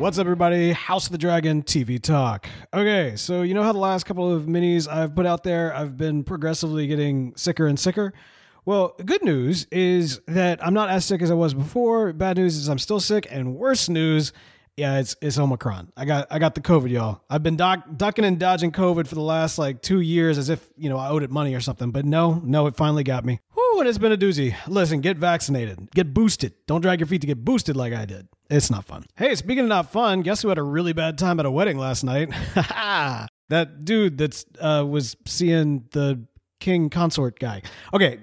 [0.00, 0.72] What's up, everybody?
[0.72, 2.48] House of the Dragon TV Talk.
[2.72, 5.98] Okay, so you know how the last couple of minis I've put out there, I've
[5.98, 8.14] been progressively getting sicker and sicker.
[8.64, 12.14] Well, good news is that I'm not as sick as I was before.
[12.14, 14.32] Bad news is I'm still sick, and worse news,
[14.74, 15.92] yeah, it's it's Omicron.
[15.98, 17.20] I got I got the COVID, y'all.
[17.28, 20.66] I've been doc, ducking and dodging COVID for the last like two years, as if
[20.78, 21.90] you know I owed it money or something.
[21.90, 23.40] But no, no, it finally got me.
[23.70, 24.54] Whew, and it's been a doozy.
[24.66, 26.54] Listen, get vaccinated, get boosted.
[26.66, 28.26] Don't drag your feet to get boosted like I did.
[28.48, 29.04] It's not fun.
[29.16, 31.78] Hey, speaking of not fun, guess who had a really bad time at a wedding
[31.78, 32.30] last night?
[33.48, 36.26] that dude that uh, was seeing the
[36.60, 37.62] king consort guy.
[37.92, 38.18] Okay,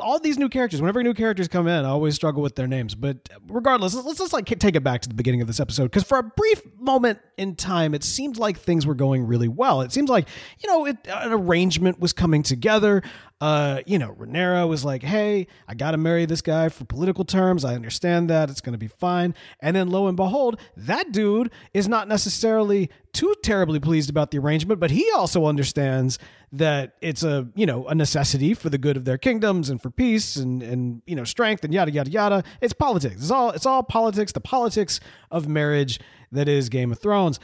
[0.00, 0.80] all these new characters.
[0.80, 2.94] Whenever new characters come in, I always struggle with their names.
[2.94, 5.84] But regardless, let's, let's just like take it back to the beginning of this episode
[5.84, 9.82] because for a brief moment in time, it seemed like things were going really well.
[9.82, 13.02] It seems like you know it, an arrangement was coming together.
[13.38, 17.24] Uh, you know, Rhaenyra was like, "Hey, I got to marry this guy for political
[17.24, 17.66] terms.
[17.66, 18.48] I understand that.
[18.48, 22.90] It's going to be fine." And then lo and behold, that dude is not necessarily
[23.12, 26.18] too terribly pleased about the arrangement, but he also understands
[26.52, 29.90] that it's a, you know, a necessity for the good of their kingdoms and for
[29.90, 32.44] peace and and you know, strength and yada yada yada.
[32.62, 33.16] It's politics.
[33.16, 34.98] It's all it's all politics, the politics
[35.30, 36.00] of marriage
[36.32, 37.38] that is Game of Thrones.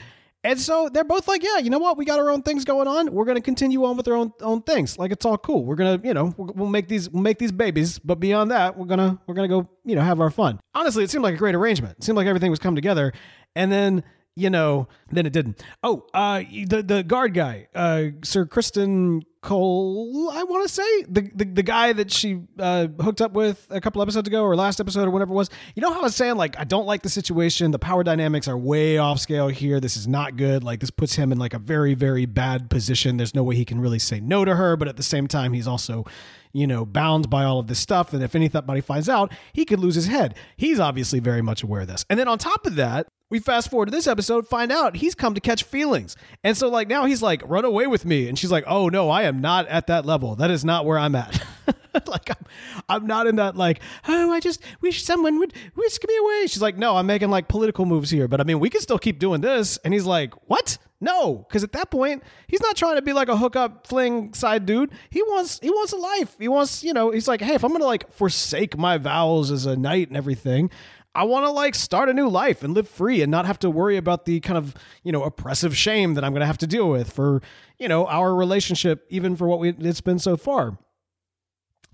[0.44, 1.96] And so they're both like, yeah, you know what?
[1.96, 3.12] We got our own things going on.
[3.12, 4.98] We're going to continue on with our own own things.
[4.98, 5.64] Like it's all cool.
[5.64, 8.86] We're gonna, you know, we'll make these we'll make these babies, but beyond that, we're
[8.86, 10.58] gonna we're gonna go, you know, have our fun.
[10.74, 11.98] Honestly, it seemed like a great arrangement.
[11.98, 13.12] It seemed like everything was come together,
[13.54, 14.02] and then
[14.34, 15.62] you know, then it didn't.
[15.82, 21.28] Oh, uh, the the guard guy, uh, Sir Criston Cole, I want to say the,
[21.34, 24.78] the the guy that she uh, hooked up with a couple episodes ago or last
[24.78, 25.50] episode or whatever it was.
[25.74, 27.72] You know how I was saying like I don't like the situation.
[27.72, 29.80] The power dynamics are way off scale here.
[29.80, 30.62] This is not good.
[30.62, 33.16] Like this puts him in like a very very bad position.
[33.16, 35.52] There's no way he can really say no to her, but at the same time
[35.52, 36.06] he's also
[36.52, 38.12] you know, bound by all of this stuff.
[38.12, 40.34] And if anybody finds out, he could lose his head.
[40.56, 42.04] He's obviously very much aware of this.
[42.10, 45.14] And then on top of that, we fast forward to this episode, find out he's
[45.14, 46.16] come to catch feelings.
[46.44, 48.28] And so, like, now he's like, run away with me.
[48.28, 50.36] And she's like, oh, no, I am not at that level.
[50.36, 51.42] That is not where I'm at.
[52.06, 52.44] like, I'm,
[52.90, 56.46] I'm not in that, like, oh, I just wish someone would whisk me away.
[56.46, 58.28] She's like, no, I'm making like political moves here.
[58.28, 59.78] But I mean, we can still keep doing this.
[59.78, 60.76] And he's like, what?
[61.02, 64.66] No, because at that point, he's not trying to be like a hookup fling side
[64.66, 64.92] dude.
[65.10, 66.36] He wants he wants a life.
[66.38, 69.66] He wants, you know, he's like, hey, if I'm gonna like forsake my vows as
[69.66, 70.70] a knight and everything,
[71.12, 73.68] I want to like start a new life and live free and not have to
[73.68, 76.88] worry about the kind of, you know, oppressive shame that I'm to have to deal
[76.88, 77.42] with for,
[77.80, 80.78] you know, our relationship, even for what we, it's been so far.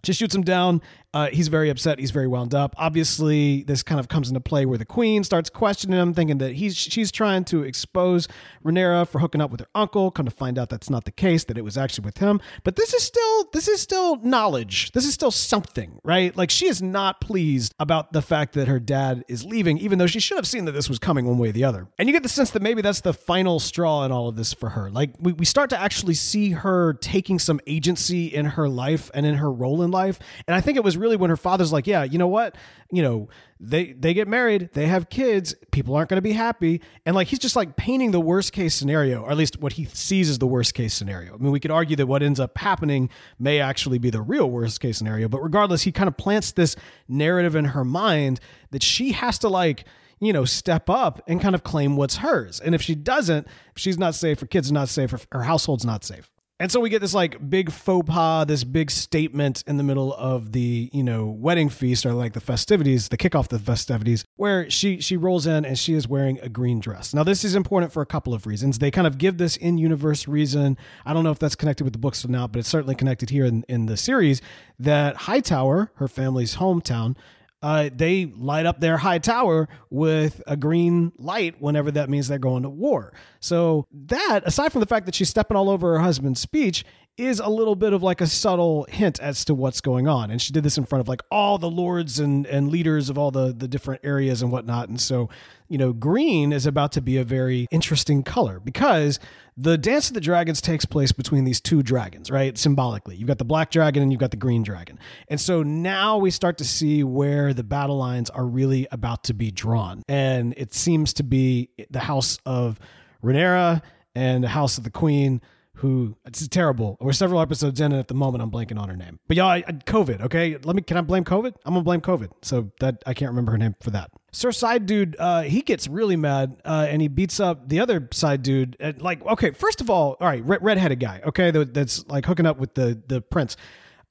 [0.05, 0.83] She shoots him down.
[1.15, 1.99] Uh, he's very upset.
[1.99, 2.75] He's very wound up.
[2.77, 6.53] Obviously, this kind of comes into play where the queen starts questioning him, thinking that
[6.53, 8.29] he's she's trying to expose
[8.63, 10.11] Rhaenyra for hooking up with her uncle.
[10.11, 12.43] Come to find out that's not the case; that it was actually with him.
[12.63, 14.93] But this is still this is still knowledge.
[14.93, 16.37] This is still something, right?
[16.37, 20.07] Like she is not pleased about the fact that her dad is leaving, even though
[20.07, 21.89] she should have seen that this was coming one way or the other.
[21.99, 24.53] And you get the sense that maybe that's the final straw in all of this
[24.53, 24.91] for her.
[24.91, 29.25] Like we, we start to actually see her taking some agency in her life and
[29.25, 30.19] in her role in life.
[30.47, 32.57] And I think it was really when her father's like, yeah, you know what?
[32.91, 33.29] You know,
[33.61, 37.29] they they get married, they have kids, people aren't going to be happy, and like
[37.29, 40.39] he's just like painting the worst case scenario, or at least what he sees as
[40.39, 41.35] the worst case scenario.
[41.35, 44.51] I mean, we could argue that what ends up happening may actually be the real
[44.51, 46.77] worst case scenario, but regardless, he kind of plants this
[47.09, 49.85] narrative in her mind that she has to like
[50.21, 52.59] you know, step up and kind of claim what's hers.
[52.59, 55.85] And if she doesn't, if she's not safe, her kids are not safe, her household's
[55.85, 56.29] not safe.
[56.61, 60.13] And so we get this like big faux pas, this big statement in the middle
[60.15, 64.25] of the, you know, wedding feast or like the festivities, the kickoff of the festivities,
[64.35, 67.15] where she she rolls in and she is wearing a green dress.
[67.15, 68.81] Now this is important for a couple of reasons.
[68.81, 70.77] They kind of give this in-universe reason.
[71.07, 73.31] I don't know if that's connected with the books or not, but it's certainly connected
[73.31, 74.43] here in, in the series
[74.81, 77.15] that Hightower, her family's hometown,
[77.63, 82.39] uh, they light up their high tower with a green light whenever that means they're
[82.39, 83.13] going to war.
[83.41, 86.85] So, that, aside from the fact that she's stepping all over her husband's speech,
[87.17, 90.31] is a little bit of like a subtle hint as to what's going on.
[90.31, 93.19] And she did this in front of like all the lords and, and leaders of
[93.19, 94.89] all the, the different areas and whatnot.
[94.89, 95.29] And so,
[95.69, 99.21] you know, green is about to be a very interesting color because
[99.57, 102.57] the Dance of the Dragons takes place between these two dragons, right?
[102.57, 103.17] Symbolically.
[103.17, 104.99] You've got the black dragon and you've got the green dragon.
[105.29, 109.35] And so now we start to see where the battle lines are really about to
[109.35, 110.03] be drawn.
[110.09, 112.79] And it seems to be the house of
[113.23, 113.83] Rhaenyra
[114.15, 115.41] and the house of the queen
[115.79, 116.97] who it's terrible.
[117.01, 119.19] We're several episodes in, and at the moment, I'm blanking on her name.
[119.29, 120.23] But y'all, I, I, COVID.
[120.23, 120.83] Okay, let me.
[120.83, 121.55] Can I blame COVID?
[121.65, 122.31] I'm gonna blame COVID.
[122.43, 124.11] So that I can't remember her name for that.
[124.33, 128.09] Sir Side Dude, uh, he gets really mad, uh, and he beats up the other
[128.13, 128.77] side dude.
[128.81, 131.21] And like, okay, first of all, all right, red, redheaded guy.
[131.25, 133.57] Okay, that's like hooking up with the the prince.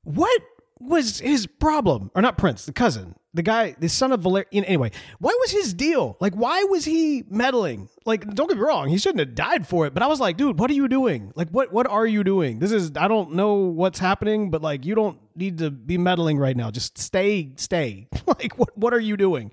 [0.03, 0.41] What
[0.79, 2.12] was his problem?
[2.15, 4.63] Or not Prince, the cousin, the guy, the son of Velaryon.
[4.65, 6.18] Anyway, what was his deal?
[6.19, 7.89] Like, why was he meddling?
[8.06, 9.94] Like, don't get me wrong, he shouldn't have died for it.
[9.94, 11.31] But I was like, dude, what are you doing?
[11.35, 12.59] Like, what what are you doing?
[12.59, 16.38] This is I don't know what's happening, but like, you don't need to be meddling
[16.38, 16.71] right now.
[16.71, 18.07] Just stay, stay.
[18.27, 19.51] like, what what are you doing?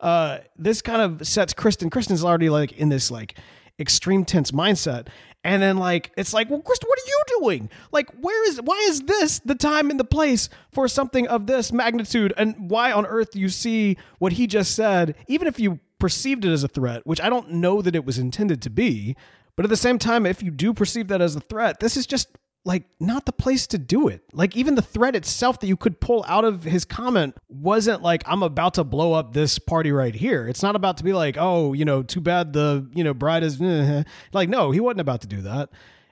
[0.00, 1.90] Uh, this kind of sets Criston.
[1.90, 3.36] Criston's already like in this like
[3.78, 5.08] extreme tense mindset.
[5.42, 7.70] And then like it's like, well, Chris, what are you doing?
[7.92, 11.72] Like, where is why is this the time and the place for something of this
[11.72, 12.34] magnitude?
[12.36, 16.50] And why on earth you see what he just said, even if you perceived it
[16.50, 19.16] as a threat, which I don't know that it was intended to be,
[19.56, 22.06] but at the same time, if you do perceive that as a threat, this is
[22.06, 22.28] just
[22.64, 24.22] like not the place to do it.
[24.32, 28.22] Like even the threat itself that you could pull out of his comment wasn't like
[28.26, 30.46] I'm about to blow up this party right here.
[30.46, 33.42] It's not about to be like, "Oh, you know, too bad the, you know, bride
[33.42, 34.02] is eh.
[34.32, 35.70] like no, he wasn't about to do that.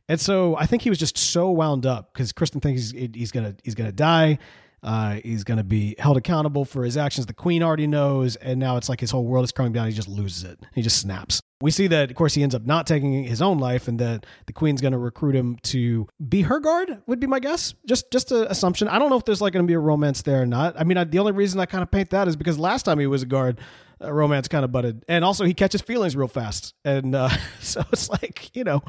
[0.08, 3.30] And so I think he was just so wound up cuz Criston thinks he's he's
[3.30, 4.38] going to he's going to die.
[4.82, 7.26] Uh, he's going to be held accountable for his actions.
[7.26, 9.86] The queen already knows, and now it's like his whole world is coming down.
[9.86, 10.58] He just loses it.
[10.74, 13.58] He just snaps we see that, of course, he ends up not taking his own
[13.58, 17.02] life, and that the queen's going to recruit him to be her guard.
[17.06, 17.74] Would be my guess.
[17.86, 18.86] Just, just an assumption.
[18.86, 20.78] I don't know if there's like going to be a romance there or not.
[20.78, 23.00] I mean, I, the only reason I kind of paint that is because last time
[23.00, 23.58] he was a guard,
[24.00, 27.28] a romance kind of butted, and also he catches feelings real fast, and uh,
[27.60, 28.82] so it's like you know,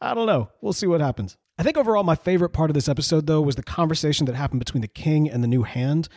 [0.00, 0.48] I don't know.
[0.62, 1.36] We'll see what happens.
[1.58, 4.60] I think overall, my favorite part of this episode, though, was the conversation that happened
[4.60, 6.08] between the king and the new hand.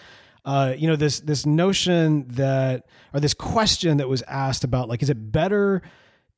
[0.45, 5.03] Uh, you know this this notion that or this question that was asked about like
[5.03, 5.81] is it better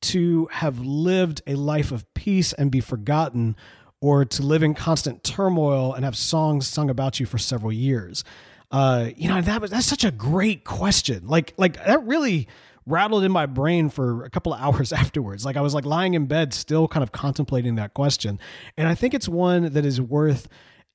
[0.00, 3.54] to have lived a life of peace and be forgotten
[4.00, 8.24] or to live in constant turmoil and have songs sung about you for several years?
[8.72, 11.26] Uh, you know that was that's such a great question.
[11.26, 12.48] Like like that really
[12.86, 16.14] rattled in my brain for a couple of hours afterwards like i was like lying
[16.14, 18.38] in bed still kind of contemplating that question
[18.76, 20.48] and i think it's one that is worth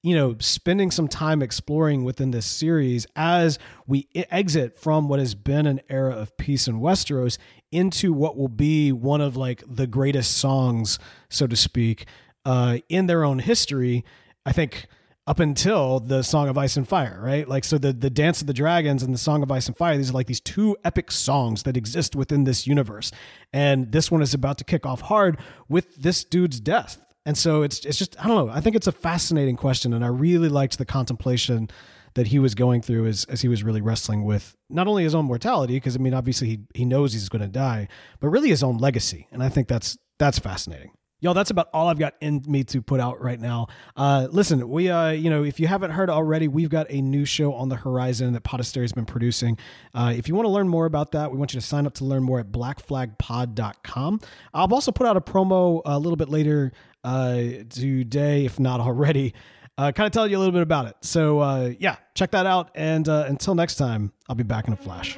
[0.03, 3.57] you know, spending some time exploring within this series as
[3.87, 7.37] we exit from what has been an era of peace in Westeros
[7.71, 10.99] into what will be one of like the greatest songs,
[11.29, 12.05] so to speak,
[12.45, 14.05] uh, in their own history.
[14.45, 14.87] I think
[15.27, 17.47] up until the Song of Ice and Fire, right?
[17.47, 19.97] Like, so the, the Dance of the Dragons and the Song of Ice and Fire,
[19.97, 23.11] these are like these two epic songs that exist within this universe.
[23.51, 25.37] And this one is about to kick off hard
[25.67, 27.03] with this dude's death.
[27.25, 28.53] And so it's it's just I don't know.
[28.53, 31.69] I think it's a fascinating question, and I really liked the contemplation
[32.13, 35.13] that he was going through as as he was really wrestling with not only his
[35.13, 37.89] own mortality, because I mean obviously he he knows he's going to die,
[38.21, 40.91] but really his own legacy, and I think that's that's fascinating.
[41.19, 43.67] Y'all, that's about all I've got in me to put out right now.
[43.95, 47.25] Uh, listen, we, uh, you know, if you haven't heard already, we've got a new
[47.25, 49.57] show on the horizon that Podastery has been producing.
[49.95, 51.95] Uh, if you want to learn more about that, we want you to sign up
[51.95, 54.19] to learn more at blackflagpod.com.
[54.53, 56.71] I'll also put out a promo a little bit later
[57.03, 57.37] uh,
[57.69, 59.33] today, if not already,
[59.79, 60.97] uh, kind of tell you a little bit about it.
[61.01, 62.69] So, uh, yeah, check that out.
[62.75, 65.17] And until next time, I'll be back in a flash.